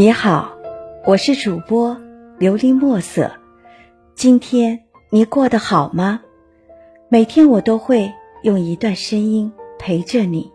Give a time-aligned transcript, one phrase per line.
[0.00, 0.56] 你好，
[1.04, 1.94] 我是主播
[2.38, 3.32] 琉璃墨色。
[4.14, 6.22] 今天你过得好吗？
[7.10, 8.10] 每天我都会
[8.42, 10.50] 用一段声音陪着你，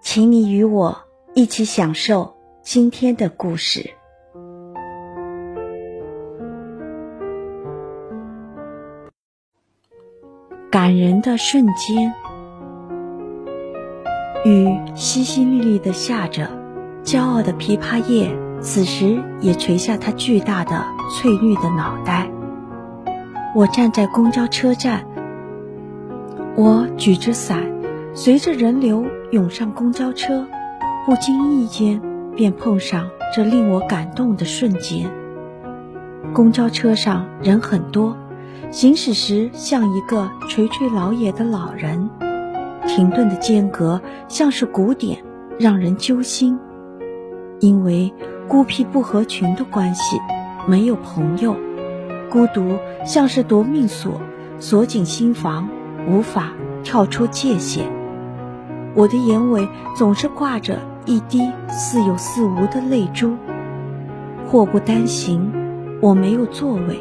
[0.00, 0.96] 请你与我
[1.34, 3.90] 一起享受今天的故事。
[10.70, 12.14] 感人的瞬间，
[14.44, 16.48] 雨淅淅沥沥的下着，
[17.02, 22.30] 骄傲的枇杷叶此时也垂下它巨大的翠绿的脑袋。
[23.54, 25.04] 我站在公交车站，
[26.56, 27.64] 我举着伞，
[28.14, 30.46] 随着人流涌上公交车，
[31.06, 32.00] 不经意间
[32.36, 35.10] 便碰上这令我感动的瞬间。
[36.32, 38.16] 公交车上人很多。
[38.70, 42.08] 行驶时像一个垂垂老矣的老人，
[42.86, 45.24] 停顿的间隔像是鼓点，
[45.58, 46.56] 让人揪心。
[47.58, 48.14] 因为
[48.50, 50.20] 孤僻不合群的关系，
[50.66, 51.54] 没有朋友，
[52.28, 54.20] 孤独像是夺命锁，
[54.58, 55.68] 锁紧心房，
[56.08, 56.50] 无法
[56.82, 57.84] 跳出界限。
[58.96, 63.36] 我的眼尾总是挂着一滴似有似无的泪珠。
[64.48, 65.52] 祸不单行，
[66.00, 67.00] 我没有座位。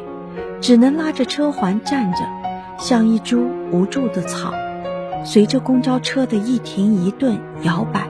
[0.61, 2.20] 只能拉着车环站着，
[2.77, 4.53] 像一株无助的草，
[5.23, 8.08] 随着公交车的一停一顿摇摆，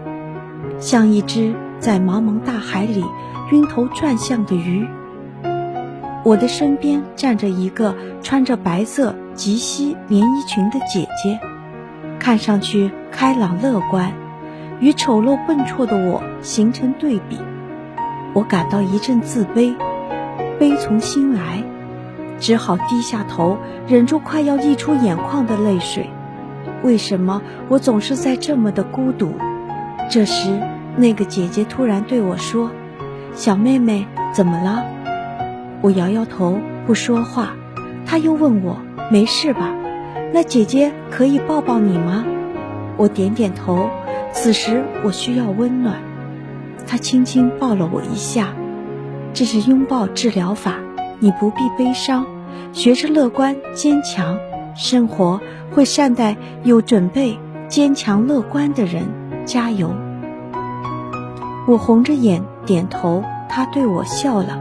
[0.78, 3.04] 像一只在茫茫大海里
[3.52, 4.88] 晕头转向的鱼。
[6.24, 11.40] 我的身边站着一个穿着白色及膝连衣裙的姐姐，
[12.20, 14.12] 看上去开朗乐观，
[14.80, 17.38] 与丑陋笨拙的我形成对比。
[18.34, 19.74] 我感到一阵自卑，
[20.60, 21.64] 悲从心来。
[22.38, 26.10] 只好低下头，忍住快要溢出眼眶的泪水。
[26.84, 29.34] 为什么我总是在这么的孤独？
[30.10, 30.62] 这时，
[30.98, 32.72] 那个姐姐突然对我说
[33.34, 34.84] ：“小妹妹，怎么了？”
[35.82, 37.54] 我摇摇头，不说话。
[38.06, 38.78] 她又问我
[39.12, 39.74] ：“没事吧？
[40.34, 42.26] 那姐姐可以抱抱你吗？”
[42.98, 43.90] 我点点头。
[44.32, 45.96] 此时我需要温暖。
[46.86, 48.50] 她轻轻抱了我一下。
[49.34, 50.76] 这是拥抱治疗法。
[51.20, 52.26] 你不必悲伤，
[52.74, 54.38] 学着乐观坚强，
[54.76, 55.40] 生活
[55.72, 59.04] 会善待有准备、坚强乐观的人。
[59.46, 59.94] 加油！
[61.70, 64.60] 我红着眼点头，他对我笑了，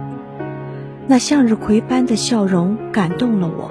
[1.07, 3.71] 那向日葵般的笑容感动了我。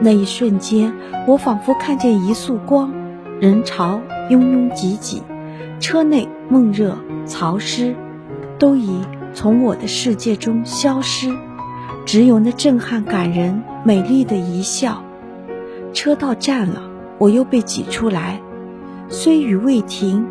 [0.00, 0.94] 那一瞬间，
[1.26, 2.92] 我仿佛看见一束光，
[3.40, 5.20] 人潮拥拥挤挤，
[5.80, 7.96] 车内闷热潮湿，
[8.56, 9.00] 都已
[9.34, 11.34] 从我的世界中消失。
[12.06, 15.02] 只有那震撼、感人、美丽的一笑。
[15.92, 16.82] 车到站了，
[17.18, 18.40] 我又被挤出来。
[19.08, 20.24] 虽雨未停，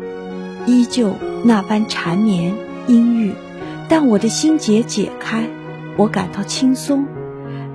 [0.64, 1.12] 依旧
[1.42, 2.54] 那般缠绵
[2.86, 3.34] 阴郁，
[3.88, 5.48] 但我的心结解开，
[5.96, 7.06] 我感到轻松。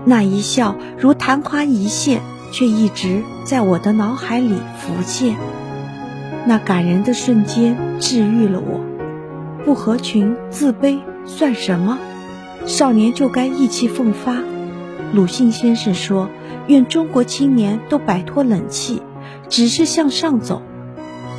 [0.05, 2.21] 那一笑如昙花一现，
[2.51, 5.35] 却一直在我的脑海里浮现。
[6.45, 8.81] 那感人的瞬间治愈了我。
[9.65, 11.97] 不合群、自卑算什么？
[12.67, 14.37] 少年就该意气风发。
[15.11, 16.29] 鲁迅先生说
[16.67, 19.01] ：“愿中国青年都摆脱冷气，
[19.49, 20.61] 只是向上走。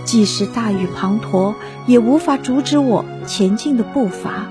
[0.07, 1.55] 即使大雨滂沱，
[1.87, 4.47] 也无法阻止我前进的步伐。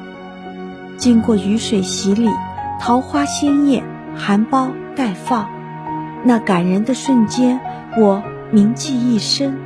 [0.98, 2.30] 经过雨水洗礼，
[2.80, 3.84] 桃花鲜艳，
[4.16, 5.50] 含苞待放。
[6.24, 7.60] 那感人的瞬间，
[7.98, 8.22] 我
[8.52, 9.58] 铭记一生。”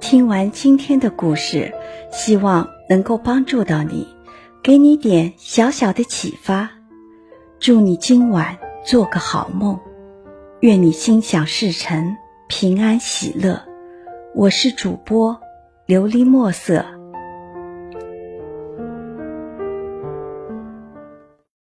[0.00, 1.74] 听完今天的故事，
[2.10, 4.08] 希望能够帮助到你，
[4.62, 6.70] 给你点小小的启发。
[7.60, 8.56] 祝你今晚
[8.86, 9.78] 做个好梦，
[10.60, 12.16] 愿你心想事成，
[12.48, 13.62] 平安喜乐。
[14.34, 15.40] 我是主播
[15.86, 16.84] 琉璃墨色。